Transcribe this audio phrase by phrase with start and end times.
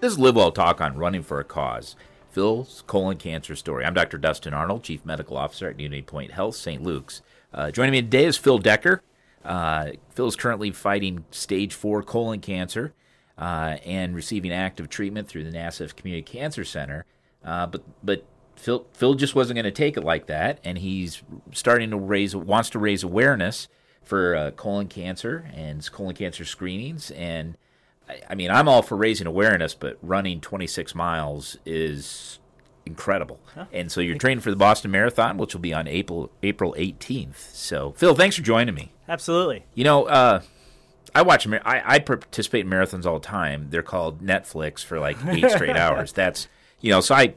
[0.00, 1.96] This is Live Well Talk on Running for a Cause.
[2.30, 3.84] Phil's colon cancer story.
[3.84, 4.16] I'm Dr.
[4.16, 6.80] Dustin Arnold, Chief Medical Officer at UnityPoint Health, St.
[6.80, 7.20] Luke's.
[7.52, 9.02] Uh, joining me today is Phil Decker.
[9.44, 12.94] Uh, Phil is currently fighting stage four colon cancer
[13.36, 17.04] uh, and receiving active treatment through the Nassif Community Cancer Center.
[17.44, 21.24] Uh, but but Phil Phil just wasn't going to take it like that, and he's
[21.52, 23.66] starting to raise wants to raise awareness
[24.04, 27.10] for uh, colon cancer and colon cancer screenings.
[27.10, 27.56] And
[28.28, 32.38] I, mean, I'm all for raising awareness, but running 26 miles is
[32.86, 33.40] incredible.
[33.54, 33.66] Huh.
[33.72, 37.54] And so you're training for the Boston Marathon, which will be on April April 18th.
[37.54, 38.92] So Phil, thanks for joining me.
[39.08, 39.64] Absolutely.
[39.74, 40.40] You know, uh,
[41.14, 41.46] I watch.
[41.46, 43.68] I, I participate in marathons all the time.
[43.70, 46.12] They're called Netflix for like eight straight hours.
[46.12, 46.48] That's
[46.80, 47.00] you know.
[47.00, 47.34] So I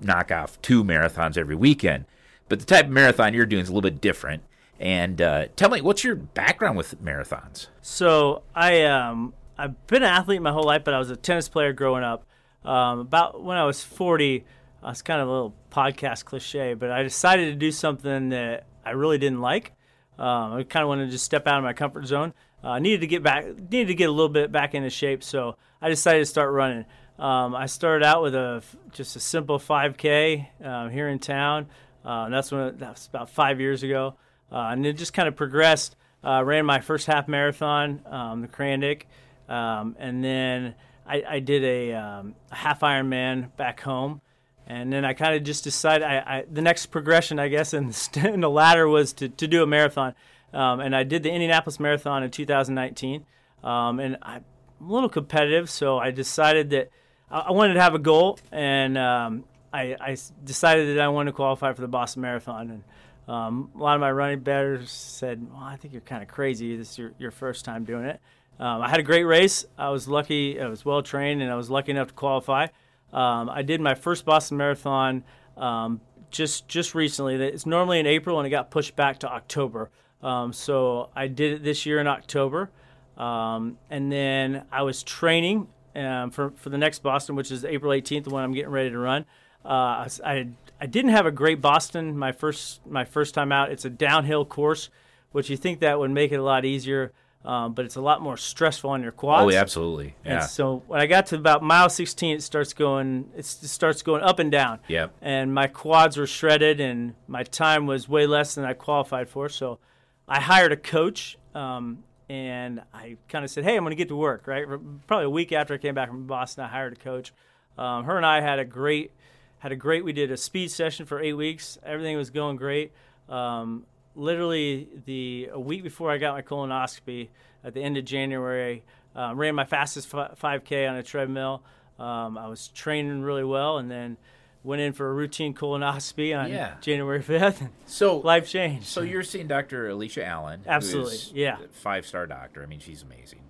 [0.00, 2.06] knock off two marathons every weekend.
[2.48, 4.42] But the type of marathon you're doing is a little bit different.
[4.78, 7.68] And uh, tell me, what's your background with marathons?
[7.80, 11.48] So I um, I've been an athlete my whole life, but I was a tennis
[11.48, 12.26] player growing up.
[12.64, 14.44] Um, about when I was 40,
[14.82, 18.66] uh, it's kind of a little podcast cliche, but I decided to do something that
[18.84, 19.72] I really didn't like.
[20.18, 22.32] Um, I kind of wanted to just step out of my comfort zone.
[22.62, 24.90] Uh, I uh, needed to get back, needed to get a little bit back into
[24.90, 26.86] shape, so I decided to start running.
[27.18, 31.66] Um, I started out with a just a simple 5K uh, here in town.
[32.04, 34.14] Uh, that's when that was about five years ago,
[34.50, 35.96] uh, and it just kind of progressed.
[36.24, 39.02] Uh, ran my first half marathon, um, the CRANDIC,
[39.48, 40.74] um, and then
[41.06, 44.20] I, I did a, um, a, half Ironman back home,
[44.66, 47.88] and then I kind of just decided I, I, the next progression, I guess, in
[47.88, 50.14] the, in the ladder was to, to do a marathon,
[50.52, 53.26] um, and I did the Indianapolis Marathon in 2019,
[53.62, 54.44] um, and I'm
[54.80, 56.90] a little competitive, so I decided that
[57.30, 61.36] I wanted to have a goal, and um, I, I, decided that I wanted to
[61.36, 62.70] qualify for the Boston Marathon.
[62.70, 62.84] And
[63.26, 66.76] um, a lot of my running betters said, "Well, I think you're kind of crazy.
[66.76, 68.20] This is your, your first time doing it."
[68.58, 69.64] Um, I had a great race.
[69.76, 70.60] I was lucky.
[70.60, 72.68] I was well trained, and I was lucky enough to qualify.
[73.12, 75.24] Um, I did my first Boston Marathon
[75.56, 76.00] um,
[76.30, 77.36] just just recently.
[77.36, 79.90] It's normally in April, and it got pushed back to October.
[80.22, 82.70] Um, so I did it this year in October.
[83.16, 87.92] Um, and then I was training um, for for the next Boston, which is April
[87.92, 89.24] 18th, when I'm getting ready to run.
[89.64, 90.48] Uh, I
[90.80, 93.70] I didn't have a great Boston my first my first time out.
[93.70, 94.90] It's a downhill course,
[95.32, 97.12] which you think that would make it a lot easier.
[97.44, 99.44] Um, but it's a lot more stressful on your quads.
[99.44, 100.14] Oh, yeah, absolutely.
[100.24, 100.40] Yeah.
[100.40, 103.28] And so when I got to about mile 16, it starts going.
[103.36, 104.80] it starts going up and down.
[104.88, 105.14] Yep.
[105.20, 109.50] And my quads were shredded, and my time was way less than I qualified for.
[109.50, 109.78] So
[110.26, 114.08] I hired a coach, um, and I kind of said, "Hey, I'm going to get
[114.08, 114.64] to work." Right,
[115.06, 117.34] probably a week after I came back from Boston, I hired a coach.
[117.76, 119.10] Um, her and I had a great,
[119.58, 120.02] had a great.
[120.02, 121.76] We did a speed session for eight weeks.
[121.84, 122.92] Everything was going great.
[123.28, 127.28] Um, literally, the a week before I got my colonoscopy,
[127.62, 128.84] at the end of January,
[129.16, 131.62] uh, ran my fastest 5K on a treadmill.
[131.98, 134.16] Um, I was training really well, and then
[134.62, 136.74] went in for a routine colonoscopy on yeah.
[136.80, 137.68] January 5th.
[137.86, 138.86] So life changed.
[138.86, 139.88] So you're seeing Dr.
[139.90, 140.62] Alicia Allen.
[140.66, 141.18] Absolutely.
[141.40, 141.58] Yeah.
[141.70, 142.62] Five star doctor.
[142.62, 143.42] I mean, she's amazing.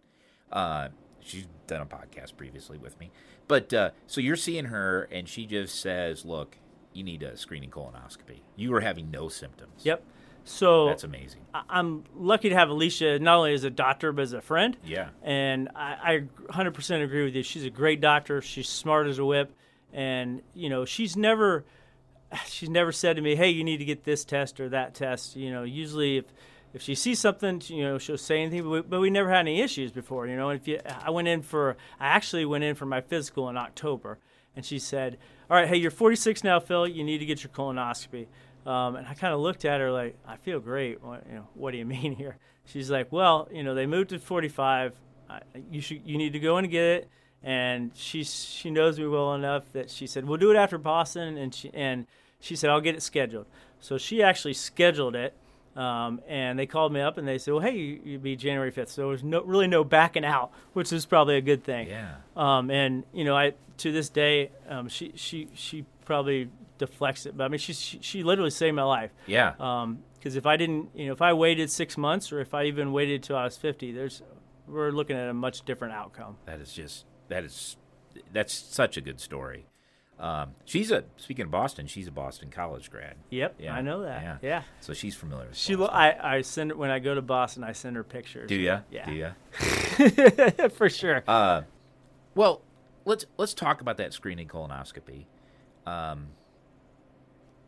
[0.53, 0.89] Uh,
[1.21, 3.11] she's done a podcast previously with me.
[3.47, 6.59] But uh, so you're seeing her, and she just says, look,
[6.93, 8.41] you need a screening colonoscopy.
[8.57, 9.85] You were having no symptoms.
[9.85, 10.03] Yep.
[10.45, 11.41] So that's amazing.
[11.55, 14.77] I- am lucky to have Alicia not only as a doctor but as a friend.
[14.85, 15.09] Yeah.
[15.23, 17.43] And I, I 100% agree with you.
[17.43, 18.43] She's a great doctor.
[18.43, 19.55] She's smart as a whip
[19.95, 21.65] and you know she's never
[22.47, 25.37] she's never said to me hey you need to get this test or that test
[25.37, 26.25] you know usually if
[26.75, 29.39] if she sees something you know she'll say anything but we, but we never had
[29.39, 32.75] any issues before you know if you i went in for i actually went in
[32.75, 34.19] for my physical in october
[34.57, 35.17] and she said
[35.49, 38.27] all right hey you're 46 now phil you need to get your colonoscopy
[38.67, 41.49] um, and i kind of looked at her like i feel great what, you know
[41.55, 44.95] what do you mean here she's like well you know they moved to 45
[45.29, 47.09] I, you should you need to go in and get it
[47.45, 51.37] and she she knows me well enough that she said we'll do it after Boston,
[51.37, 52.07] and she and
[52.41, 53.47] she said I'll get it scheduled.
[53.81, 55.37] So she actually scheduled it,
[55.77, 58.71] um, and they called me up and they said, well, hey, you, would be January
[58.71, 58.91] fifth.
[58.91, 61.89] So there's no really no backing out, which is probably a good thing.
[61.89, 62.15] Yeah.
[62.35, 66.49] Um, and you know, I to this day, um, she she she probably
[66.79, 69.11] deflects it, but I mean, she she, she literally saved my life.
[69.27, 69.53] Yeah.
[69.53, 69.99] Because um,
[70.39, 73.23] if I didn't, you know, if I waited six months, or if I even waited
[73.23, 74.23] till I was fifty, there's
[74.67, 76.37] we're looking at a much different outcome.
[76.47, 77.77] That is just that is
[78.33, 79.67] that's such a good story.
[80.19, 83.17] Um, she's a speaking of Boston, she's a Boston College grad.
[83.31, 84.23] Yep, yeah, I know that.
[84.23, 84.63] Yeah, yeah.
[84.81, 85.49] So she's familiar.
[85.49, 85.97] with She, Boston.
[85.97, 87.65] I, I send her when I go to Boston.
[87.65, 88.49] I send her pictures.
[88.49, 88.79] Do you?
[88.93, 89.07] Yeah.
[89.07, 90.69] Do you?
[90.71, 91.25] For sure.
[91.27, 91.63] Uh,
[92.37, 92.63] well,
[93.05, 95.25] let's let's talk about that screening colonoscopy.
[95.85, 96.29] Um,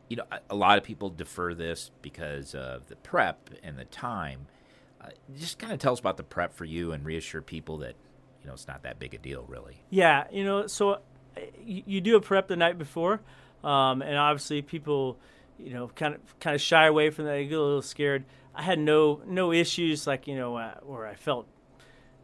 [0.09, 4.47] you know, a, lot of people defer this because of the prep and the time.
[5.01, 7.95] Uh, just kind of tell us about the prep for you and reassure people that
[8.41, 9.83] you know it's not that big a deal really.
[9.91, 10.99] Yeah, you know, so uh,
[11.65, 13.21] you, you do a prep the night before,
[13.65, 15.19] um, and obviously people,
[15.59, 17.33] you know, kind of kind of shy away from that.
[17.33, 18.25] They get a little scared.
[18.55, 21.47] I had no no issues like you know uh, where I felt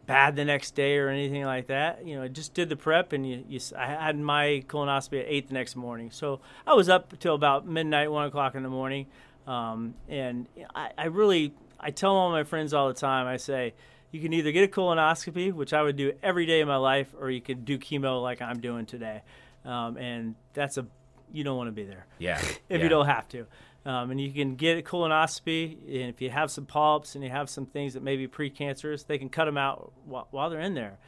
[0.06, 2.06] bad the next day or anything like that.
[2.06, 5.26] You know, I just did the prep, and you, you, I had my colonoscopy at
[5.28, 6.10] eight the next morning.
[6.10, 9.06] So I was up till about midnight, one o'clock in the morning,
[9.46, 13.26] um, and I, I really I tell all my friends all the time.
[13.26, 13.74] I say
[14.10, 17.14] you can either get a colonoscopy, which I would do every day of my life,
[17.18, 19.22] or you could do chemo like I'm doing today,
[19.64, 20.86] um, and that's a
[21.32, 22.06] you don't want to be there.
[22.18, 22.38] Yeah.
[22.40, 22.78] if yeah.
[22.78, 23.46] you don't have to.
[23.84, 27.30] Um, and you can get a colonoscopy, and if you have some polyps and you
[27.30, 30.60] have some things that may be precancerous, they can cut them out while, while they're
[30.60, 30.98] in there.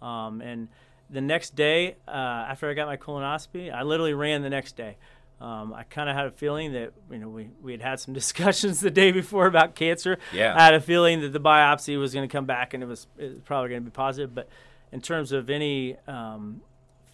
[0.00, 0.68] Um, and
[1.10, 4.96] the next day, uh, after I got my colonoscopy, I literally ran the next day.
[5.42, 8.14] Um, I kind of had a feeling that you know we, we had had some
[8.22, 10.18] discussions the day before about cancer.
[10.32, 10.54] Yeah.
[10.56, 13.06] I had a feeling that the biopsy was going to come back and it was,
[13.18, 14.34] it was probably going to be positive.
[14.34, 14.48] But
[14.90, 16.62] in terms of any um,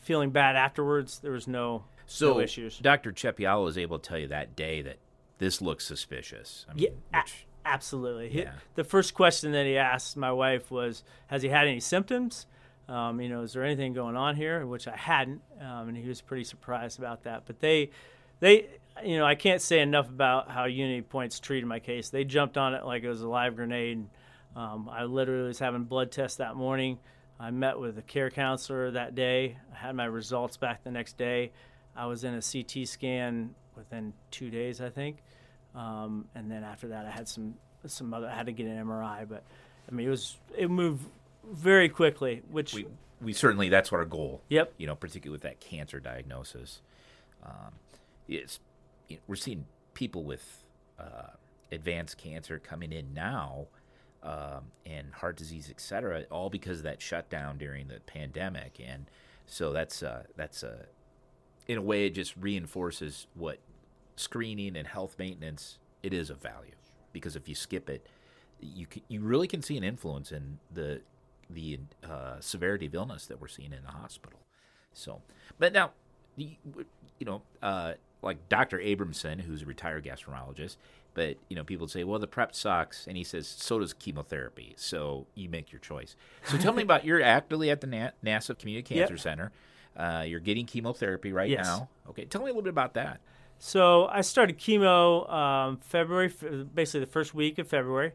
[0.02, 2.78] feeling bad afterwards, there was no so no issues.
[2.78, 3.12] Dr.
[3.12, 4.98] Chepialo was able to tell you that day that
[5.38, 6.66] this looks suspicious.
[6.68, 8.28] I mean, Yeah, which- a- absolutely.
[8.30, 8.54] He- Yeah.
[8.74, 12.46] the first question that he asked my wife was, "Has he had any symptoms?
[12.88, 16.08] Um, you know, is there anything going on here?" Which I hadn't, um, and he
[16.08, 17.44] was pretty surprised about that.
[17.46, 17.90] But they,
[18.40, 18.68] they,
[19.04, 22.08] you know, I can't say enough about how UnityPoint's treated my case.
[22.10, 24.06] They jumped on it like it was a live grenade.
[24.56, 26.98] Um, I literally was having blood tests that morning.
[27.38, 29.58] I met with a care counselor that day.
[29.72, 31.52] I had my results back the next day.
[31.94, 35.22] I was in a CT scan within two days, I think.
[35.74, 37.54] Um, and then after that, I had some
[37.86, 38.28] some other.
[38.28, 39.44] I had to get an MRI, but
[39.90, 41.06] I mean, it was it moved
[41.50, 42.42] very quickly.
[42.50, 42.86] Which we
[43.22, 44.42] we certainly that's our goal.
[44.48, 44.74] Yep.
[44.76, 46.80] You know, particularly with that cancer diagnosis,
[47.44, 47.72] um,
[48.28, 48.60] it's
[49.08, 49.64] you know, we're seeing
[49.94, 50.64] people with
[50.98, 51.30] uh,
[51.72, 53.66] advanced cancer coming in now,
[54.22, 59.06] um, and heart disease, et cetera, all because of that shutdown during the pandemic, and
[59.46, 60.84] so that's uh, that's uh,
[61.66, 63.58] in a way it just reinforces what
[64.18, 66.72] screening and health maintenance it is of value
[67.12, 68.06] because if you skip it,
[68.60, 71.00] you can, you really can see an influence in the
[71.50, 74.38] the uh, severity of illness that we're seeing in the hospital.
[74.92, 75.22] So,
[75.58, 75.92] but now,
[76.36, 76.56] you,
[77.22, 78.78] know, uh, like Dr.
[78.78, 80.76] Abramson, who's a retired gastroenterologist,
[81.14, 84.74] but you know, people say, well, the prep sucks, and he says, so does chemotherapy.
[84.76, 86.16] So you make your choice.
[86.44, 89.20] So tell me about you're actively at the Na- Nassif Community Cancer Yep.
[89.22, 89.52] Center.
[89.96, 91.64] Uh, you're getting chemotherapy right Yes.
[91.66, 91.88] now.
[92.10, 93.20] Okay, tell me a little bit about that.
[93.58, 96.32] So I started chemo um, February,
[96.72, 98.12] basically the first week of February.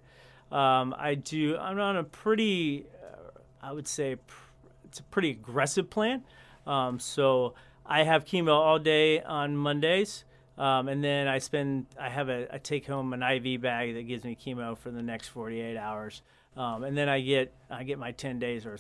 [0.51, 1.57] Um, I do.
[1.57, 6.24] I'm on a pretty, uh, I would say, pr- it's a pretty aggressive plan.
[6.66, 7.56] Um, so
[7.86, 10.24] I have chemo all day on Mondays,
[10.57, 11.88] um, and then I spend.
[12.00, 12.48] I have a.
[12.54, 16.22] I take home an IV bag that gives me chemo for the next 48 hours,
[16.56, 17.54] um, and then I get.
[17.69, 18.78] I get my 10 days or,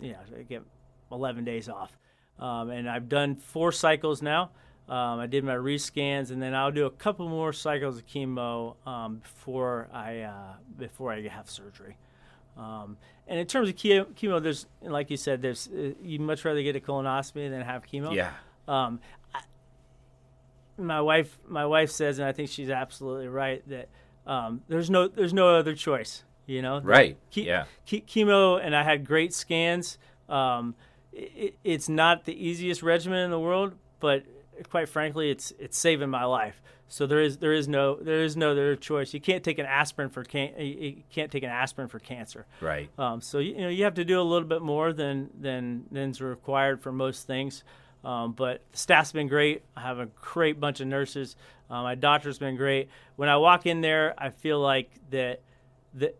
[0.00, 0.62] you know, I get
[1.10, 1.98] 11 days off,
[2.38, 4.52] um, and I've done four cycles now.
[4.88, 8.74] Um, I did my rescans, and then I'll do a couple more cycles of chemo
[8.86, 11.96] um, before I uh, before I have surgery.
[12.56, 12.96] Um,
[13.26, 16.62] and in terms of chemo, chemo, there's like you said, there's uh, you much rather
[16.62, 18.14] get a colonoscopy than have chemo.
[18.14, 18.32] Yeah.
[18.66, 19.00] Um,
[19.34, 19.40] I,
[20.78, 23.88] my wife, my wife says, and I think she's absolutely right that
[24.26, 26.24] um, there's no there's no other choice.
[26.46, 26.80] You know.
[26.80, 27.18] Right.
[27.30, 27.64] Ke- yeah.
[27.86, 29.98] ke- chemo, and I had great scans.
[30.30, 30.74] Um,
[31.12, 34.24] it, it's not the easiest regimen in the world, but
[34.68, 36.60] quite frankly, it's it's saving my life.
[36.88, 39.12] So there is there is no there is no other choice.
[39.12, 42.46] You can't take an aspirin for can you- can't take an aspirin for cancer.
[42.60, 42.88] Right.
[42.98, 45.84] Um, so you, you know you have to do a little bit more than than
[45.92, 47.62] than's required for most things.
[48.04, 49.62] Um, but the staff's been great.
[49.76, 51.36] I have a great bunch of nurses.
[51.68, 52.88] Uh, my doctor's been great.
[53.16, 55.42] When I walk in there, I feel like that
[55.94, 56.18] that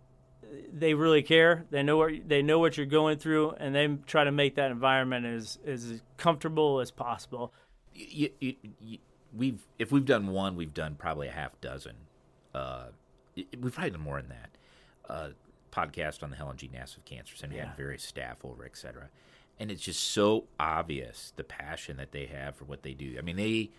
[0.72, 1.64] they really care.
[1.70, 4.70] They know what they know what you're going through, and they try to make that
[4.70, 7.52] environment as as comfortable as possible.
[7.98, 8.98] You, you, you,
[9.36, 11.94] we've if we've done one, we've done probably a half dozen.
[12.54, 12.86] Uh,
[13.36, 14.50] we've probably done more than that.
[15.08, 15.28] Uh,
[15.72, 16.68] podcast on the Helen G.
[16.74, 17.68] Nassif Cancer Center, Yeah.
[17.68, 19.08] and various staff over, et cetera.
[19.60, 23.16] And it's just so obvious the passion that they have for what they do.
[23.18, 23.70] I mean, they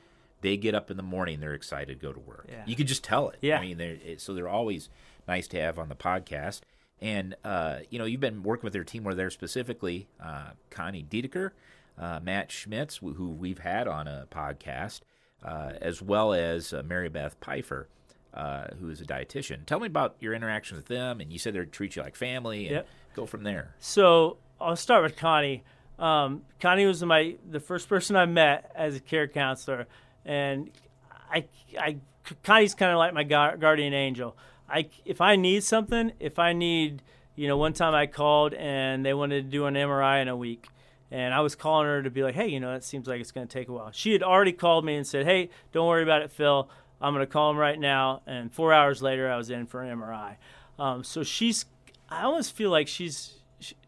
[0.41, 2.47] they get up in the morning, they're excited to go to work.
[2.49, 2.63] Yeah.
[2.65, 3.39] You could just tell it.
[3.41, 3.57] Yeah.
[3.59, 4.89] I mean, they're, so they're always
[5.27, 6.61] nice to have on the podcast.
[7.01, 11.03] And uh, you know, you've been working with their team where they're specifically uh, Connie
[11.09, 11.51] Diedeker,
[11.99, 15.01] uh, Matt Schmitz, who we've had on a podcast,
[15.43, 17.89] uh, as well as uh, Mary Beth Pfeiffer,
[18.33, 19.65] uh, who is a dietitian.
[19.65, 21.19] Tell me about your interactions with them.
[21.19, 22.87] And you said they treat you like family, and Yep.
[23.15, 23.75] go from there.
[23.79, 25.63] So I'll start with Connie.
[25.97, 29.87] Um, Connie was my the first person I met as a care counselor,
[30.25, 30.71] and
[31.29, 31.45] I,
[31.77, 31.97] I
[32.43, 34.37] Connie's kind of like my gu- guardian angel.
[34.69, 37.01] I if I need something, if I need
[37.35, 40.35] you know, one time I called and they wanted to do an MRI in a
[40.35, 40.67] week.
[41.11, 43.31] And I was calling her to be like, hey, you know, that seems like it's
[43.31, 43.91] going to take a while.
[43.91, 46.69] She had already called me and said, hey, don't worry about it, Phil.
[47.01, 48.21] I'm going to call him right now.
[48.27, 50.35] And four hours later, I was in for an MRI.
[50.77, 51.65] Um, so she's,
[52.09, 53.39] I almost feel like she's,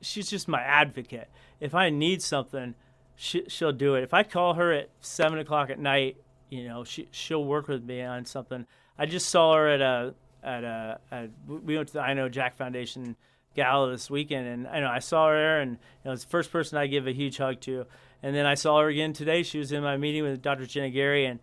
[0.01, 1.29] she's just my advocate.
[1.59, 2.73] If I need something,
[3.15, 4.03] she, will do it.
[4.03, 6.17] If I call her at seven o'clock at night,
[6.49, 8.65] you know, she she'll work with me on something.
[8.97, 10.13] I just saw her at a
[10.43, 13.15] at a at, we went to the I Know Jack Foundation
[13.55, 16.77] gala this weekend, and I know I saw her and you know, the first person
[16.77, 17.85] I give a huge hug to.
[18.23, 19.43] And then I saw her again today.
[19.43, 20.65] She was in my meeting with Dr.
[20.65, 21.39] Jenna Gary, and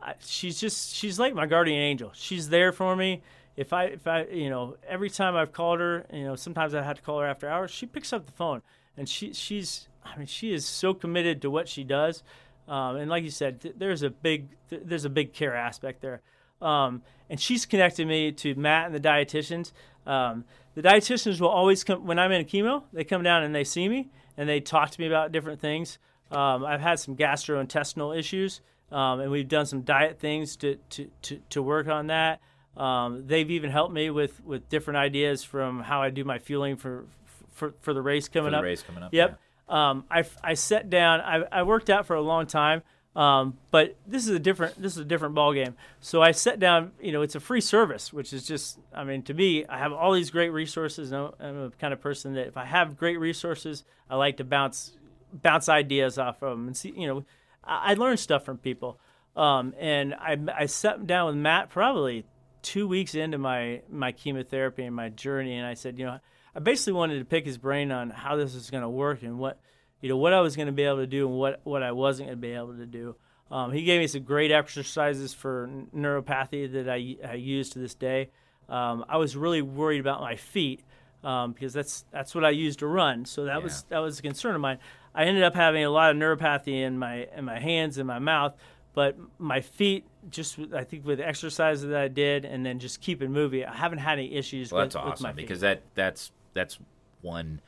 [0.00, 2.10] I, she's just she's like my guardian angel.
[2.14, 3.22] She's there for me.
[3.56, 6.82] If I if I you know every time I've called her, you know sometimes I
[6.82, 7.70] had to call her after hours.
[7.70, 8.62] She picks up the phone,
[8.96, 12.22] and she she's I mean she is so committed to what she does.
[12.68, 16.02] Um, and like you said, th- there's a big th- there's a big care aspect
[16.02, 16.22] there.
[16.60, 19.72] Um, and she's connected me to Matt and the dietitians.
[20.06, 20.44] Um,
[20.76, 22.84] the dietitians will always come when I'm in a chemo.
[22.92, 25.98] They come down and they see me and they talk to me about different things.
[26.30, 28.60] Um, I've had some gastrointestinal issues,
[28.92, 32.40] um, and we've done some diet things to to to, to work on that.
[32.76, 36.76] Um, they've even helped me with with different ideas from how I do my fueling
[36.76, 37.06] for
[37.52, 38.64] for, for the race coming for the up.
[38.64, 39.12] Race coming up.
[39.12, 39.30] Yep.
[39.30, 39.36] Yeah.
[39.68, 41.20] Um, I, I sat down.
[41.20, 42.82] I, I worked out for a long time,
[43.16, 45.74] um, but this is a different this is a different ball game.
[46.00, 46.92] So I sat down.
[47.00, 48.78] You know, it's a free service, which is just.
[48.94, 51.12] I mean, to me, I have all these great resources.
[51.12, 54.92] I'm a kind of person that if I have great resources, I like to bounce
[55.32, 56.92] bounce ideas off of them and see.
[56.94, 57.24] You know,
[57.64, 59.00] I, I learn stuff from people.
[59.34, 62.24] Um, and I, I sat down with Matt probably
[62.62, 66.20] two weeks into my my chemotherapy and my journey, and I said, you know
[66.56, 69.38] I basically wanted to pick his brain on how this is going to work and
[69.38, 69.60] what
[70.00, 71.92] you know what I was going to be able to do and what what I
[71.92, 73.16] wasn't going to be able to do.
[73.50, 77.94] Um, he gave me some great exercises for neuropathy that I, I use to this
[77.94, 78.30] day.
[78.68, 80.82] Um, I was really worried about my feet
[81.22, 83.24] um, because that's that's what I used to run.
[83.24, 83.64] So that yeah.
[83.64, 84.78] was that was a concern of mine.
[85.14, 88.18] I ended up having a lot of neuropathy in my in my hands and my
[88.18, 88.54] mouth,
[88.94, 93.32] but my feet just I think with exercises that I did and then just keeping
[93.32, 94.72] moving, I haven't had any issues.
[94.72, 96.78] Well, with, that's awesome because that that's that's
[97.22, 97.60] one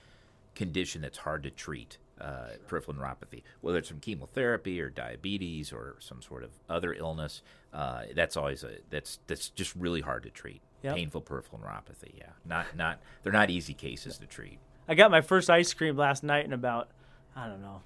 [0.54, 1.99] condition that's hard to treat.
[2.21, 7.43] Uh, peripheral neuropathy, whether it's from chemotherapy or diabetes or some sort of other illness,
[7.73, 10.61] uh, that's always a that's that's just really hard to treat.
[10.83, 10.97] Yep.
[10.97, 14.59] Painful peripheral neuropathy, yeah, not not they're not easy cases to treat.
[14.89, 16.89] I got my first ice cream last night in about
[17.37, 17.83] I don't know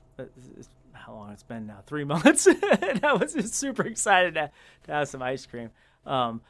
[0.93, 2.47] how long it's been now, three months.
[2.47, 4.51] and I was just super excited to,
[4.85, 5.71] to have some ice cream.
[6.07, 6.41] Um,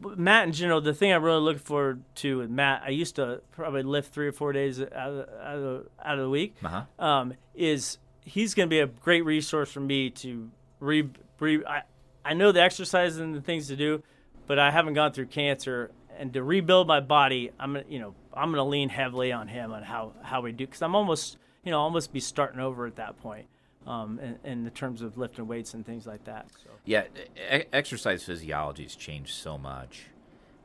[0.00, 3.16] but Matt in general, the thing I really look forward to with Matt, I used
[3.16, 6.56] to probably lift three or four days out of, out of, out of the week,
[6.62, 7.04] uh-huh.
[7.04, 11.08] um, is he's going to be a great resource for me to re,
[11.38, 11.82] re I,
[12.24, 14.02] I know the exercises and the things to do,
[14.46, 18.52] but I haven't gone through cancer and to rebuild my body, I'm you know I'm
[18.52, 21.70] going to lean heavily on him on how how we do because I'm almost you
[21.70, 23.46] know almost be starting over at that point
[23.86, 26.46] um, in, in, the terms of lifting weights and things like that.
[26.62, 26.70] So.
[26.84, 27.04] Yeah,
[27.36, 30.06] e- exercise physiology has changed so much.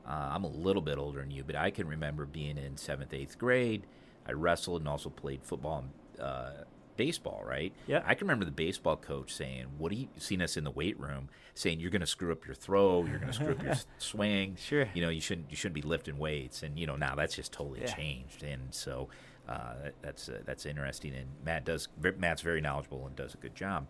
[0.07, 3.13] Uh, I'm a little bit older than you, but I can remember being in seventh,
[3.13, 3.85] eighth grade.
[4.27, 6.49] I wrestled and also played football and uh,
[6.97, 7.73] baseball, right?
[7.87, 8.03] Yeah.
[8.05, 10.99] I can remember the baseball coach saying, "What do you seen us in the weight
[10.99, 13.75] room saying you're going to screw up your throw, you're going to screw up your
[13.97, 14.57] swing.
[14.59, 14.87] Sure.
[14.93, 17.51] You know, you shouldn't you shouldn't be lifting weights." And you know, now that's just
[17.51, 17.93] totally Yeah.
[17.93, 18.43] changed.
[18.43, 19.09] And so
[19.47, 21.13] uh, that, that's uh, that's interesting.
[21.13, 21.87] And Matt does
[22.17, 23.87] Matt's very knowledgeable and does a good job.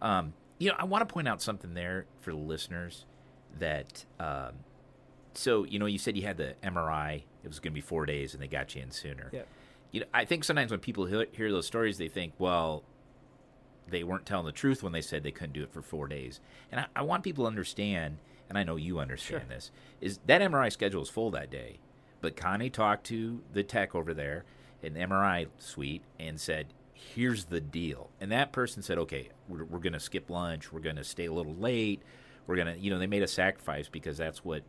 [0.00, 3.06] Um, you know, I want to point out something there for the listeners
[3.58, 4.04] that.
[4.20, 4.52] Um,
[5.34, 7.22] so you know, you said you had the MRI.
[7.42, 9.30] It was going to be four days, and they got you in sooner.
[9.32, 9.42] Yeah.
[9.90, 12.82] You know, I think sometimes when people hear, hear those stories, they think, well,
[13.88, 16.40] they weren't telling the truth when they said they couldn't do it for four days.
[16.70, 18.18] And I, I want people to understand,
[18.48, 19.54] and I know you understand Sure.
[19.54, 21.78] this, is that MRI schedule is full that day.
[22.20, 24.44] But Connie talked to the tech over there
[24.82, 28.10] the MRI suite and said, here's the deal.
[28.20, 30.72] And that person said, okay, we're, we're going to skip lunch.
[30.72, 32.02] We're going to stay a little late.
[32.46, 34.62] We're going to, you know, they made a sacrifice because that's what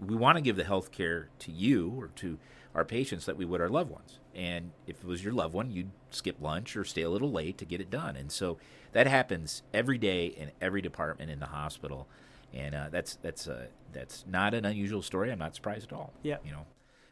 [0.00, 2.38] we want to give the health care to you or to
[2.74, 4.18] our patients that we would our loved ones.
[4.34, 7.58] And if it was your loved one, you'd skip lunch or stay a little late
[7.58, 8.16] to get it done.
[8.16, 8.58] And so
[8.92, 12.06] that happens every day in every department in the hospital.
[12.52, 15.32] And uh, that's that's uh, that's not an unusual story.
[15.32, 16.12] I'm not surprised at all.
[16.22, 16.36] Yeah.
[16.44, 16.66] You know.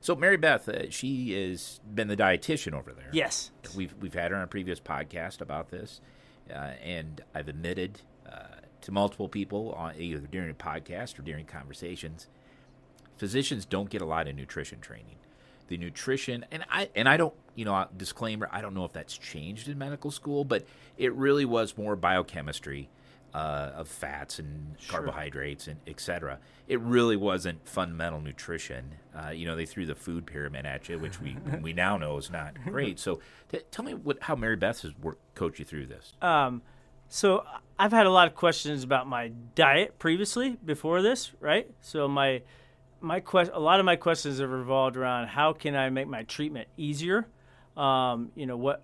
[0.05, 3.09] So Mary Beth, uh, she has been the dietitian over there.
[3.11, 3.51] Yes.
[3.75, 6.03] We've we've had her on a previous podcast about this,
[6.51, 11.47] uh, and I've admitted uh, to multiple people on either during a podcast or during
[11.47, 12.27] conversations,
[13.17, 15.17] physicians don't get a lot of nutrition training.
[15.69, 19.17] The nutrition, and I and I don't, you know, disclaimer, I don't know if that's
[19.17, 20.67] changed in medical school, but
[20.99, 22.91] it really was more biochemistry.
[23.35, 24.99] Uh, of fats and sure.
[24.99, 26.39] carbohydrates and etc.
[26.69, 28.95] It really wasn't fundamental nutrition.
[29.15, 32.17] Uh, you know, they threw the food pyramid at you, which we we now know
[32.17, 32.99] is not great.
[32.99, 36.15] So, t- tell me what how Mary Beth has worked, coached you through this.
[36.23, 36.63] Um,
[37.09, 37.45] so
[37.79, 41.71] I've had a lot of questions about my diet previously before this, right?
[41.81, 42.43] So my
[43.01, 46.23] my quest, a lot of my questions have revolved around how can I make my
[46.23, 47.27] treatment easier
[47.77, 48.83] um, you know what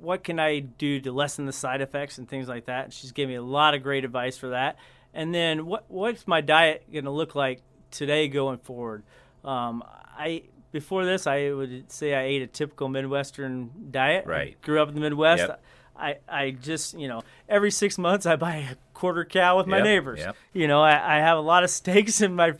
[0.00, 2.84] what can I do to lessen the side effects and things like that.
[2.84, 4.76] And she's gave me a lot of great advice for that.
[5.12, 9.02] And then what what's my diet going to look like today going forward?
[9.44, 9.82] Um,
[10.16, 14.26] I before this I would say I ate a typical Midwestern diet.
[14.26, 14.60] Right.
[14.62, 15.40] Grew up in the Midwest.
[15.48, 15.62] Yep.
[15.96, 19.78] I, I just you know every six months I buy a quarter cow with my
[19.78, 20.20] yep, neighbors.
[20.20, 20.36] Yep.
[20.52, 22.52] You know I, I have a lot of steaks in my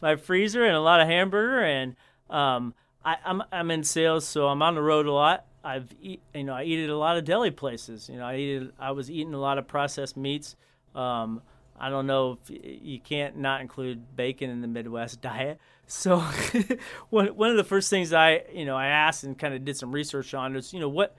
[0.00, 1.94] my freezer and a lot of hamburger and
[2.30, 5.46] um, I, am I'm, I'm in sales, so I'm on the road a lot.
[5.62, 8.08] I've eat, you know I eat at a lot of deli places.
[8.08, 10.56] You know I eat I was eating a lot of processed meats.
[10.94, 11.42] Um,
[11.78, 15.58] I don't know if you can't not include bacon in the Midwest diet.
[15.86, 16.18] So
[17.10, 19.76] one one of the first things I you know I asked and kind of did
[19.76, 21.14] some research on is you know what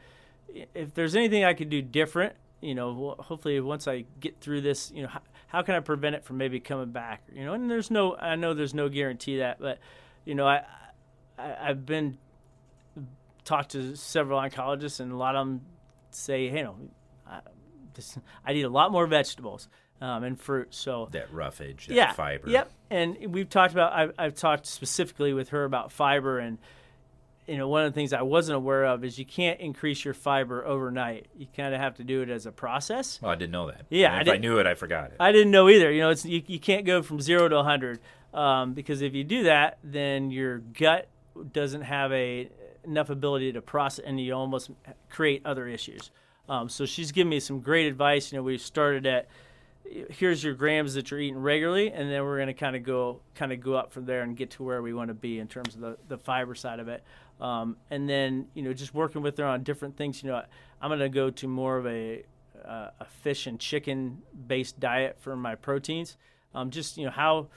[0.73, 2.33] if there's anything I could do different.
[2.61, 6.13] You know, hopefully once I get through this, you know, how, how can I prevent
[6.15, 7.23] it from maybe coming back?
[7.33, 9.79] You know, and there's no I know there's no guarantee that, but
[10.25, 10.63] you know I
[11.41, 12.17] I, have been
[13.43, 15.61] talked to several oncologists, and a lot of them
[16.11, 16.75] say, hey, you know,
[17.27, 17.39] I,
[17.93, 19.67] this, I need a lot more vegetables
[20.01, 20.73] um, and fruit.
[20.73, 22.49] So that roughage, that yeah, fiber.
[22.49, 22.71] Yep.
[22.89, 23.93] And we've talked about.
[23.93, 26.57] I've, I've talked specifically with her about fiber, and
[27.47, 30.13] you know, one of the things I wasn't aware of is you can't increase your
[30.13, 31.27] fiber overnight.
[31.37, 33.19] You kind of have to do it as a process.
[33.21, 33.85] Well, I didn't know that.
[33.89, 35.17] Yeah, if I, I, knew it, I forgot it.
[35.19, 35.91] I didn't know either.
[35.91, 37.99] You know, it's you, you can't go from zero to 100
[38.33, 41.09] um, because if you do that, then your gut
[41.51, 42.49] doesn't have a
[42.83, 44.71] enough ability to process, and you almost
[45.09, 46.11] create other issues.
[46.49, 48.31] Um, so she's given me some great advice.
[48.31, 49.27] You know, we started at
[50.09, 53.21] here's your grams that you're eating regularly, and then we're going to kind of go
[53.35, 55.47] kind of go up from there and get to where we want to be in
[55.47, 57.03] terms of the, the fiber side of it.
[57.39, 60.23] Um, and then you know just working with her on different things.
[60.23, 60.43] You know,
[60.81, 62.23] I'm going to go to more of a
[62.65, 66.17] uh, a fish and chicken based diet for my proteins.
[66.53, 67.47] Um, just you know how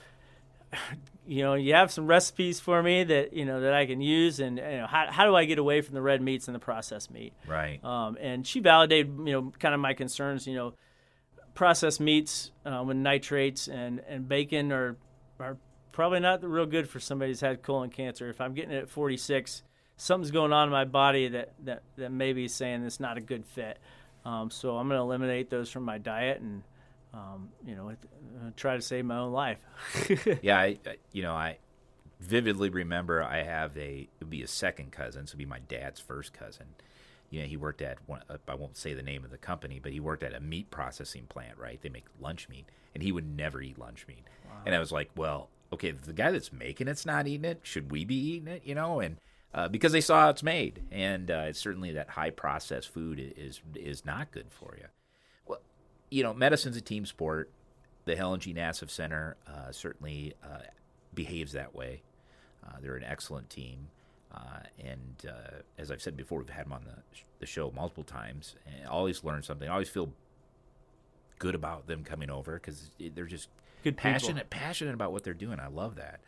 [1.27, 4.39] you know, you have some recipes for me that you know that I can use,
[4.39, 6.59] and you know, how how do I get away from the red meats and the
[6.59, 7.33] processed meat?
[7.47, 7.83] Right.
[7.83, 10.47] Um, and she validated, you know, kind of my concerns.
[10.47, 10.73] You know,
[11.53, 14.97] processed meats uh, with nitrates and and bacon are
[15.39, 15.57] are
[15.91, 18.29] probably not real good for somebody who's had colon cancer.
[18.29, 19.63] If I'm getting it at 46,
[19.97, 23.21] something's going on in my body that that that maybe is saying it's not a
[23.21, 23.79] good fit.
[24.25, 26.63] Um, so I'm going to eliminate those from my diet and
[27.15, 29.59] um, you know, uh, try to save my own life.
[30.41, 30.77] yeah, I,
[31.13, 31.57] you know, I
[32.19, 35.59] vividly remember I have a it would be a second cousin, so it'd be my
[35.59, 36.67] dad's first cousin.
[37.29, 39.79] You know, he worked at one, uh, I won't say the name of the company,
[39.81, 41.57] but he worked at a meat processing plant.
[41.57, 44.25] Right, they make lunch meat, and he would never eat lunch meat.
[44.45, 44.51] Wow.
[44.65, 47.61] And I was like, well, okay, the guy that's making it's not eating it.
[47.63, 48.63] Should we be eating it?
[48.65, 49.17] You know, and
[49.53, 53.33] uh, because they saw how it's made, and uh, it's certainly that high processed food
[53.37, 54.87] is is not good for you
[56.15, 57.51] you know, medicine's a team sport.
[58.05, 58.53] The Helen G.
[58.53, 60.59] Nassif Center uh, certainly uh,
[61.13, 62.03] behaves that way.
[62.65, 63.89] Uh, they're an excellent team.
[64.33, 66.95] Uh, and uh, as I've said before, we've had them on the,
[67.39, 68.55] the show multiple times.
[68.65, 69.67] And I always learn something.
[69.67, 70.13] I always feel
[71.37, 73.49] good about them coming over because they're just
[73.83, 74.65] good passionate, people.
[74.65, 75.59] passionate about what they're doing.
[75.59, 76.21] I love that.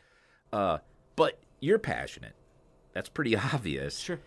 [0.52, 0.80] Uh,
[1.16, 2.36] but you're passionate.
[2.92, 4.00] That's pretty obvious.
[4.00, 4.20] Sure.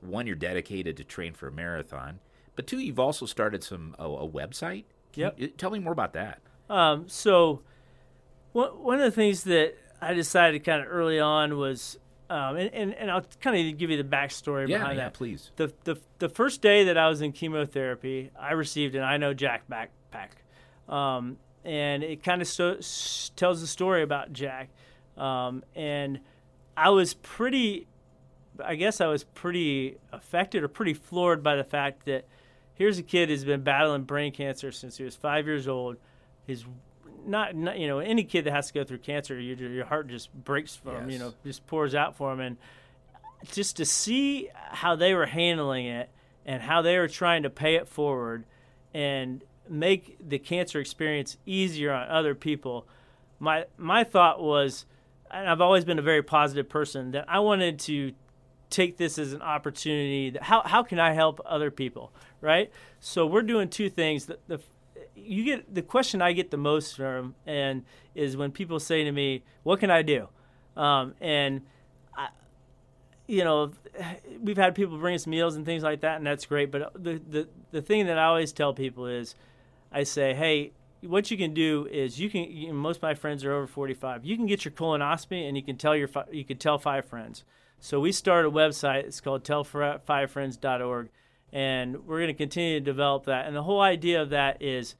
[0.00, 2.18] one, you're dedicated to train for a marathon.
[2.54, 4.84] But two, you've also started some a, a website.
[5.14, 5.34] Yep.
[5.38, 6.40] You, tell me more about that.
[6.68, 7.62] Um, so,
[8.52, 12.72] one one of the things that I decided kind of early on was, um, and,
[12.74, 15.14] and, and I'll kind of give you the backstory yeah, behind yeah, that.
[15.14, 15.50] please.
[15.56, 19.34] The, the the first day that I was in chemotherapy, I received an I know
[19.34, 22.80] Jack backpack, um, and it kind of sto-
[23.36, 24.70] tells the story about Jack,
[25.16, 26.20] um, and
[26.76, 27.86] I was pretty.
[28.62, 32.26] I guess I was pretty affected or pretty floored by the fact that
[32.74, 35.96] here's a kid who's been battling brain cancer since he was five years old.
[36.46, 36.64] He's
[37.24, 40.08] not, not you know, any kid that has to go through cancer, your, your heart
[40.08, 41.02] just breaks for yes.
[41.02, 42.40] him, you know, just pours out for him.
[42.40, 42.56] And
[43.50, 46.10] just to see how they were handling it
[46.44, 48.44] and how they were trying to pay it forward
[48.92, 52.86] and make the cancer experience easier on other people,
[53.38, 54.86] my my thought was,
[55.30, 58.12] and I've always been a very positive person, that I wanted to
[58.70, 60.30] take this as an opportunity.
[60.30, 62.70] That how how can I help other people, right?
[63.00, 64.26] So we're doing two things.
[64.26, 64.60] The, the
[65.14, 69.12] you get the question I get the most from and is when people say to
[69.12, 70.28] me, "What can I do?"
[70.76, 71.62] Um, and
[72.14, 72.28] I,
[73.26, 73.72] you know,
[74.40, 76.70] we've had people bring us meals and things like that, and that's great.
[76.70, 79.34] But the the the thing that I always tell people is,
[79.90, 82.44] I say, hey, what you can do is you can.
[82.44, 84.24] You, most of my friends are over 45.
[84.24, 87.44] You can get your colonoscopy, and you can tell your you can tell five friends.
[87.80, 89.04] So we started a website.
[89.04, 91.08] It's called tellfivefriends.org,
[91.52, 93.46] and we're going to continue to develop that.
[93.46, 94.94] And the whole idea of that is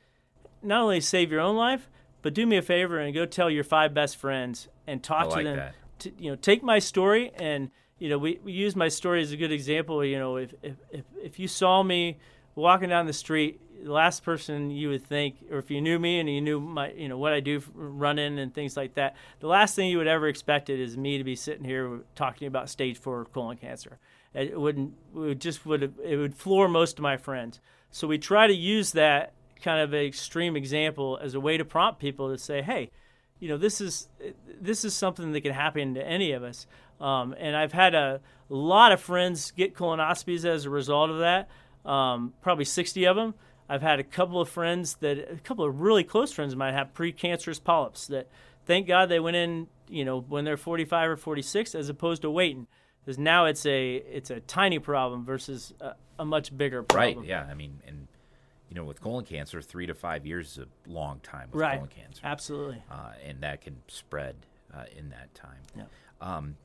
[0.63, 1.89] not only save your own life,
[2.21, 5.39] but do me a favor and go tell your five best friends and talk like
[5.39, 5.73] to them.
[6.01, 9.33] To, you know, take my story and you know we, we use my story as
[9.33, 10.05] a good example.
[10.05, 12.19] You know, if if if, if you saw me
[12.55, 16.21] walking down the street the last person you would think, or if you knew me
[16.21, 19.49] and you knew my, you know, what I do running and things like that, the
[19.49, 22.71] last thing you would ever expect it is me to be sitting here talking about
[22.71, 23.99] stage four colon cancer.
[24.35, 27.61] It wouldn't, it just would, it would floor most of my friends.
[27.91, 31.65] So we try to use that kind of an extreme example as a way to
[31.65, 32.91] prompt people to say, hey,
[33.39, 34.09] you know, this is
[34.61, 36.67] this is something that can happen to any of us.
[37.01, 41.49] Um, and I've had a lot of friends get colonoscopies as a result of that.
[41.85, 43.35] Um, probably 60 of them
[43.73, 46.93] I've had a couple of friends that a couple of really close friends might have
[46.93, 48.29] precancerous polyps that
[48.67, 52.31] thank God they went in, you know, when they're 45 or 46 as opposed to
[52.31, 52.67] waiting.
[53.05, 57.19] Because now it's a it's a tiny problem versus a, a much bigger problem.
[57.19, 57.27] Right.
[57.27, 57.47] Yeah.
[57.51, 58.09] I mean, and
[58.69, 61.77] you know, with colon cancer, three to five years is a long time with right.
[61.77, 62.21] colon cancer.
[62.25, 62.83] Absolutely.
[62.91, 64.37] Uh, and that can spread
[64.73, 65.61] uh, in that time.
[65.77, 65.85] Yeah.
[66.21, 66.57] Um,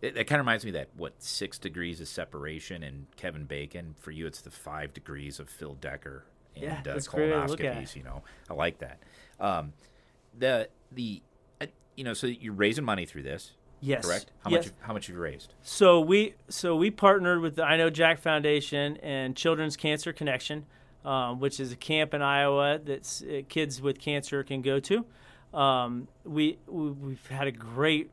[0.00, 3.44] it, it kind of reminds me of that what six degrees of separation and Kevin
[3.44, 3.94] Bacon.
[3.98, 7.44] For you, it's the five degrees of Phil Decker and Yeah, uh, that's great to
[7.46, 7.76] look at.
[7.76, 7.96] colonoscopies.
[7.96, 9.00] You know, I like that.
[9.40, 9.72] Um,
[10.38, 11.22] the the
[11.60, 13.52] uh, you know, so you're raising money through this,
[13.84, 14.06] Yes.
[14.06, 14.30] correct?
[14.42, 14.66] How yes.
[14.66, 14.74] much?
[14.80, 15.54] How much have you raised?
[15.62, 20.66] So we so we partnered with the I Know Jack Foundation and Children's Cancer Connection,
[21.04, 25.04] um, which is a camp in Iowa that uh, kids with cancer can go to.
[25.52, 28.10] Um, we, we we've had a great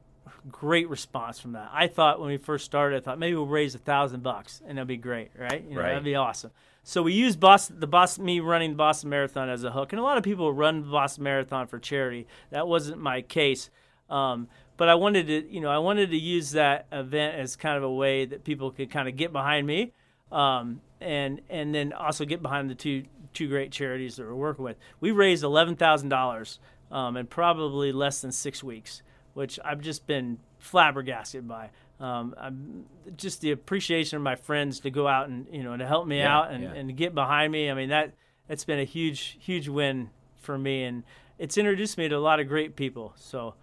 [0.50, 1.70] great response from that.
[1.74, 4.78] I thought when we first started, I thought maybe we'll raise a thousand bucks and
[4.78, 5.64] that'd be great, right?
[5.64, 5.90] You know, Right.
[5.90, 6.52] That'd be awesome.
[6.84, 10.00] So we used Boston, the Boston, me running the Boston Marathon as a hook, and
[10.00, 12.26] a lot of people run the Boston Marathon for charity.
[12.50, 13.70] That wasn't my case,
[14.10, 17.78] um, but I wanted to, you know, I wanted to use that event as kind
[17.78, 19.94] of a way that people could kind of get behind me,
[20.32, 23.04] um, and and then also get behind the two
[23.34, 24.78] two great charities that we're working with.
[25.00, 26.60] We raised eleven thousand dollars
[26.92, 29.02] um, in probably less than six weeks,
[29.34, 31.70] which I've just been flabbergasted by.
[32.00, 35.86] Um, I'm just the appreciation of my friends to go out and you know to
[35.86, 36.74] help me Yeah, out and, yeah.
[36.74, 37.70] and get behind me.
[37.70, 38.14] I mean that
[38.48, 41.04] that's been a huge huge win for me, and
[41.38, 43.14] it's introduced me to a lot of great people.
[43.16, 43.54] So,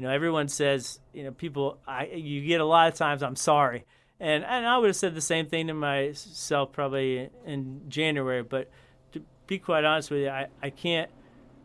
[0.00, 3.36] you know, everyone says you know people I you get a lot of times I'm
[3.36, 3.84] sorry,
[4.18, 8.70] and and I would have said the same thing to myself probably in January, but
[9.12, 11.10] to be quite honest with you, I, I can't.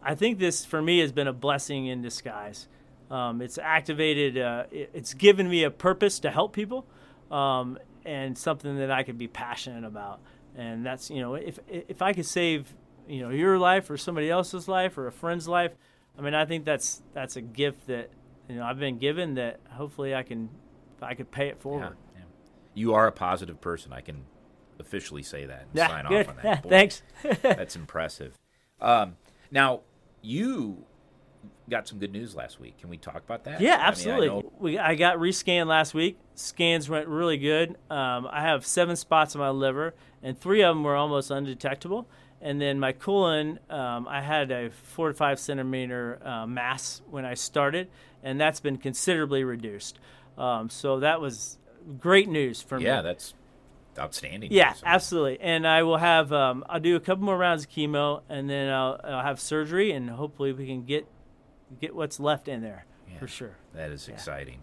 [0.04, 2.68] I think this for me has been a blessing in disguise.
[3.10, 4.38] Um, it's activated.
[4.38, 6.86] Uh, it, it's given me a purpose to help people,
[7.32, 10.20] um, and something that I could be passionate about.
[10.58, 12.76] And that's you know, if if I could save
[13.08, 15.72] you know your life or somebody else's life or a friend's life,
[16.20, 18.10] I mean, I think that's that's a gift that
[18.50, 20.50] you know I've been given that hopefully I can
[21.02, 21.96] I could pay it forward.
[22.16, 22.22] yeah.
[22.74, 23.94] You are a positive person.
[23.94, 24.24] I can
[24.80, 26.28] officially say that and Yeah, sign good.
[26.28, 26.64] off on that.
[26.64, 27.02] Boy, thanks.
[27.42, 28.34] That's impressive.
[28.82, 29.16] Um,
[29.52, 29.82] now
[30.22, 30.84] you
[31.70, 32.78] got some good news last week.
[32.78, 33.60] Can we talk about that?
[33.60, 34.28] I Yeah, mean, I absolutely.
[34.28, 36.18] know- we I got rescanned last week.
[36.36, 37.72] Scans went really good.
[37.90, 42.08] Um, I have seven spots on my liver, and three of them were almost undetectable.
[42.42, 47.26] And then my colon, um, I had a four to five centimeter uh, mass when
[47.26, 47.88] I started,
[48.26, 49.98] and that's been considerably reduced.
[50.38, 51.58] Um, so that was
[52.00, 52.84] great news for me.
[52.86, 53.34] yeah, that's
[53.98, 54.52] outstanding.
[54.52, 54.82] Yeah, news.
[54.86, 55.40] Absolutely.
[55.40, 58.70] And I will have um, I'll do a couple more rounds of chemo, and then
[58.70, 61.08] I'll, I'll have surgery, and hopefully we can get
[61.80, 63.20] get what's left in there Yeah.
[63.20, 63.56] for sure.
[63.74, 64.60] That is exciting.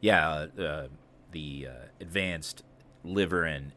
[0.00, 0.86] Yeah, uh,
[1.32, 2.62] the uh, advanced
[3.04, 3.72] liver and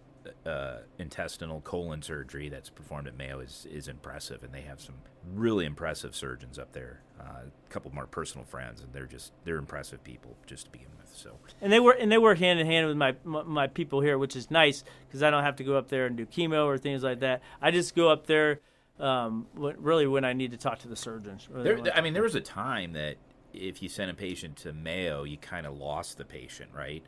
[0.46, 4.96] uh, intestinal colon surgery that's performed at Mayo is, is impressive, and they have some
[5.34, 7.02] really impressive surgeons up there.
[7.20, 10.72] Uh, a couple of my personal friends, and they're just they're impressive people just to
[10.72, 11.16] begin with.
[11.16, 14.02] So and they work and they work hand in hand with my my, my people
[14.02, 16.66] here, which is nice because I don't have to go up there and do chemo
[16.66, 17.42] or things like that.
[17.62, 18.60] I just go up there,
[19.00, 21.48] um, when, really when I need to talk to the surgeons.
[21.54, 23.16] there, I mean, there was a time that
[23.54, 27.04] if you sent a patient to Mayo, you kind of lost the patient, right?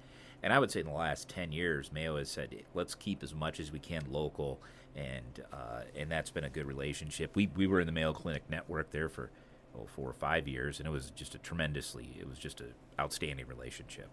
[0.45, 3.33] And I would say in the last ten years, Mayo has said, let's keep as
[3.33, 4.61] much as we can local,
[4.95, 7.35] and uh, and that's been a good relationship.
[7.35, 9.31] We we were in the Mayo Clinic network there for
[9.75, 12.75] oh, four or five years, and it was just a tremendously, it was just an
[12.99, 14.07] outstanding relationship.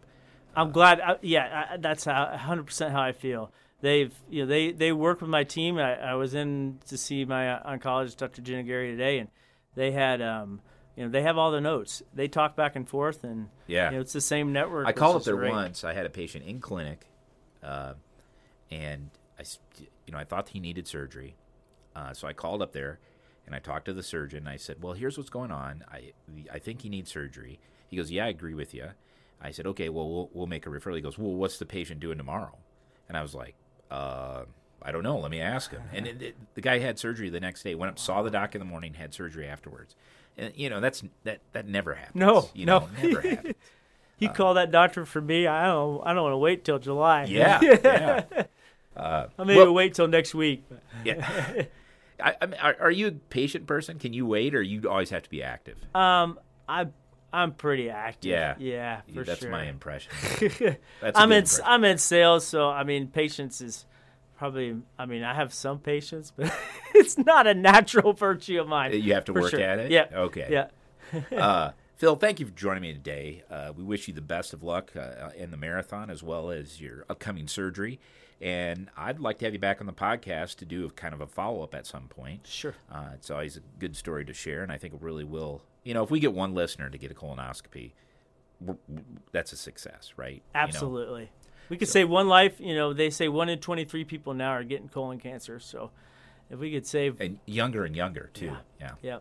[0.57, 1.01] I'm glad.
[1.01, 3.53] I, yeah, I, that's how 100 percent how I feel.
[3.83, 5.77] They've you know they they work with my team.
[5.77, 8.40] I, I was in to see my uh, oncologist, Dr.
[8.40, 9.29] Jenna Gary, today, and
[9.75, 10.62] they had um
[10.96, 12.02] you know they have all the notes.
[12.14, 13.90] They talk back and forth, and Yeah.
[13.90, 14.87] you know, it's the same network.
[14.87, 15.50] I called up there great.
[15.52, 15.85] once.
[15.85, 17.07] I had a patient in clinic,
[17.62, 17.94] uh,
[18.70, 19.42] and I,
[20.07, 21.37] you know, I thought he needed surgery,
[21.96, 22.98] uh, so I called up there,
[23.44, 24.46] And I talked to the surgeon.
[24.46, 25.85] I said, "Well, here's what's going on.
[25.90, 26.12] I
[26.52, 28.90] I think he needs surgery." He goes, "Yeah, I agree with you."
[29.40, 31.98] I said, "Okay, well, we'll we'll make a referral." He goes, "Well, what's the patient
[31.98, 32.57] doing tomorrow?"
[33.09, 33.57] And I was like,
[33.90, 34.44] "Uh,
[34.81, 35.18] I don't know.
[35.18, 37.74] Let me ask him." And it, it, the guy had surgery the next day.
[37.74, 39.96] Went up, saw the doc in the morning, had surgery afterwards.
[40.38, 42.16] And you know, that's that that never happens.
[42.16, 42.81] No, you no.
[42.81, 43.55] know, never happens.
[44.18, 45.47] You uh, call that doctor for me.
[45.47, 46.01] I don't.
[46.07, 47.25] I don't want to wait till July.
[47.25, 48.25] Yeah, yeah.
[48.95, 50.64] Uh, I may Well- wait till next week.
[51.05, 51.64] Yeah.
[52.23, 53.99] I, I mean, are, are you a patient person?
[53.99, 55.79] Can you wait, or you always have to be active?
[55.95, 56.87] Um, I
[57.33, 58.31] I'm pretty active.
[58.31, 58.55] Yeah.
[58.59, 59.51] yeah, for That's sure.
[59.51, 60.12] my impression.
[61.01, 61.64] That's I'm in impression.
[61.64, 63.87] I'm in sales, so I mean, patience is
[64.42, 64.76] probably.
[64.98, 66.52] I mean, I have some patience, but
[66.96, 68.92] it's not a natural virtue of mine.
[68.92, 69.61] You have to work sure.
[69.61, 69.92] at it.
[69.92, 70.09] Yeah.
[70.12, 70.48] Okay.
[70.50, 70.66] Yeah.
[71.40, 73.44] uh, Phil, thank you for joining me today.
[73.48, 76.81] Uh, we wish you the best of luck uh, in the marathon as well as
[76.81, 78.00] your upcoming surgery.
[78.40, 81.20] And I'd like to have you back on the podcast to do a kind of
[81.20, 82.44] a follow up at some point.
[82.44, 82.74] Sure.
[82.90, 85.62] Uh, it's always a good story to share, and I think it really will.
[85.85, 87.92] You know, if we get one listener to get a colonoscopy,
[89.31, 90.42] that's a success, right?
[90.52, 90.61] You
[91.12, 91.28] know?
[91.72, 92.61] We could save one life.
[92.61, 95.58] You know, they say one in 23 people now are getting colon cancer.
[95.58, 95.90] So
[96.50, 97.18] if we could save.
[97.18, 98.58] and younger and younger too.
[98.78, 98.90] yeah.
[99.00, 99.18] Yeah.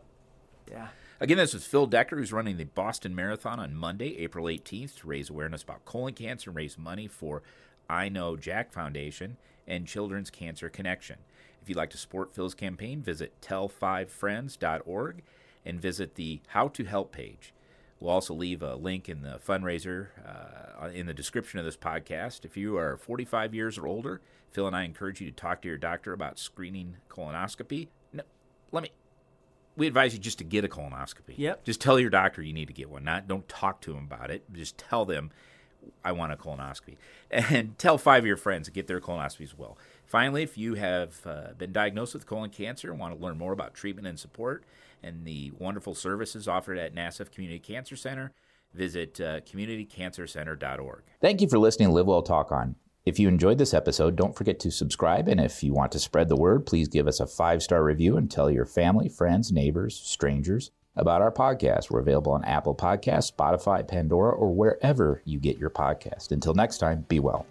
[0.69, 0.87] Yeah.
[1.21, 5.07] Again, this is Phil Decker, who's running the Boston Marathon on Monday, April 18th, to
[5.07, 7.41] raise awareness about colon cancer and raise money for
[7.89, 11.19] I Know Jack Foundation and Children's Cancer Connection.
[11.61, 15.23] If you'd like to support Phil's campaign, visit tell5friends.org
[15.65, 17.53] and visit the How to Help page.
[18.01, 22.43] We'll also leave a link in the fundraiser uh, in the description of this podcast.
[22.43, 25.67] If you are 45 years or older, Phil and I encourage you to talk to
[25.67, 27.89] your doctor about screening colonoscopy.
[28.11, 28.23] No,
[28.71, 28.91] let me
[29.77, 31.35] we advise you just to get a colonoscopy.
[31.37, 31.63] Yep.
[31.63, 33.03] Just tell your doctor you need to get one.
[33.03, 34.51] Not don't talk to them about it.
[34.51, 35.29] Just tell them
[36.03, 36.97] I want a colonoscopy,
[37.31, 39.77] and tell five of your friends to get their colonoscopies as well.
[40.11, 43.53] Finally, if you have uh, been diagnosed with colon cancer and want to learn more
[43.53, 44.65] about treatment and support
[45.01, 48.33] and the wonderful services offered at Nassif Community Cancer Center,
[48.73, 51.03] visit uh, communitycancercenter.org.
[51.21, 52.75] Thank you for listening to Live Well Talk On.
[53.05, 55.29] If you enjoyed this episode, don't forget to subscribe.
[55.29, 58.17] And if you want to spread the word, please give us a five star review
[58.17, 61.89] and tell your family, friends, neighbors, strangers about our podcast.
[61.89, 66.33] We're available on Apple Podcasts, Spotify, Pandora, or wherever you get your podcast.
[66.33, 67.45] Until next time, be well.